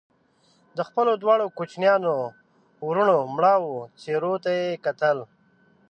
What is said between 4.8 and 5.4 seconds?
کتل